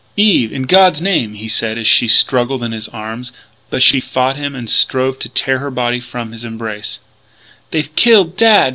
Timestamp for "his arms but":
2.71-3.83